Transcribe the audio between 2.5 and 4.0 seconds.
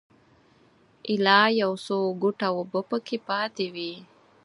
اوبه په کې پاتې وې.